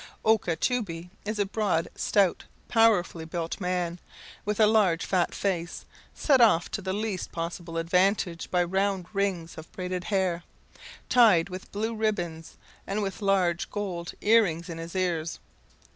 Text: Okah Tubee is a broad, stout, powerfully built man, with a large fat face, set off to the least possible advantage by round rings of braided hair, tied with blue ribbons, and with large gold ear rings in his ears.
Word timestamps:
Okah 0.25 0.55
Tubee 0.55 1.11
is 1.25 1.37
a 1.37 1.45
broad, 1.45 1.87
stout, 1.95 2.45
powerfully 2.67 3.23
built 3.23 3.61
man, 3.61 3.99
with 4.45 4.59
a 4.59 4.65
large 4.65 5.05
fat 5.05 5.31
face, 5.35 5.85
set 6.15 6.41
off 6.41 6.71
to 6.71 6.81
the 6.81 6.91
least 6.91 7.31
possible 7.31 7.77
advantage 7.77 8.49
by 8.49 8.63
round 8.63 9.05
rings 9.13 9.59
of 9.59 9.71
braided 9.73 10.05
hair, 10.05 10.41
tied 11.07 11.49
with 11.49 11.71
blue 11.71 11.93
ribbons, 11.93 12.57
and 12.87 13.03
with 13.03 13.21
large 13.21 13.69
gold 13.69 14.13
ear 14.21 14.41
rings 14.41 14.69
in 14.69 14.79
his 14.79 14.95
ears. 14.95 15.37